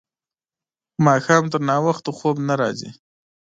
ماښام 1.05 1.43
تر 1.51 1.61
ناوخته 1.69 2.09
خوب 2.17 2.35
نه 2.47 2.55
راځي. 2.61 2.89